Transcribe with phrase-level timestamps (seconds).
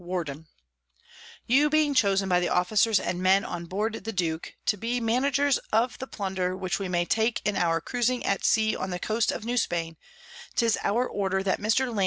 [0.03, 0.47] Worden:
[1.45, 5.59] You being chosen by the Officers and Men on board the Duke, to be Managers
[5.71, 9.31] of the Plunder which we may take in our Cruising at Sea on the Coast
[9.31, 9.97] of New Spain,
[10.55, 11.85] 'tis our Order that Mr.
[11.95, 11.99] Lanc.